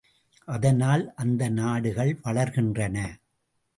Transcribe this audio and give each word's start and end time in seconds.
அதனால் 0.47 1.13
அந்த 1.15 1.49
நாடுகள் 1.49 2.19
வளர்கின்றன. 2.23 2.97